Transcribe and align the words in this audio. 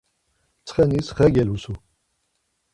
Ntsxenis 0.61 1.07
xe 1.17 1.27
gelusu. 1.35 1.73